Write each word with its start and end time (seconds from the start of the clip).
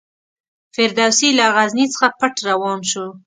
فردوسي 0.75 1.29
له 1.39 1.45
غزني 1.55 1.85
څخه 1.93 2.07
پټ 2.19 2.33
روان 2.49 2.79
شو. 2.91 3.05